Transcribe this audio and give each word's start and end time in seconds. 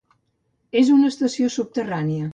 És 0.81 0.89
una 0.95 1.13
estació 1.13 1.53
subterrània. 1.57 2.29